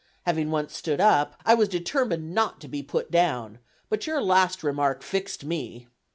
[0.25, 4.63] Having once stood up, I was determined not to be put down, but your last
[4.63, 5.85] remark fixed me!"